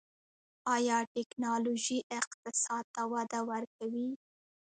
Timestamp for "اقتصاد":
2.19-2.85